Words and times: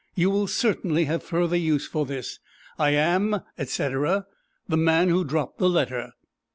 You 0.15 0.31
will 0.31 0.47
certainly 0.47 1.05
have 1.05 1.21
further 1.21 1.55
use 1.55 1.85
for 1.87 2.07
this. 2.07 2.39
I 2.79 2.89
am, 2.89 3.41
etc., 3.55 4.25
the 4.67 4.75
Man 4.77 5.09
Who 5.09 5.23
Dropped 5.23 5.59
the 5.59 5.69
Letter." 5.69 6.13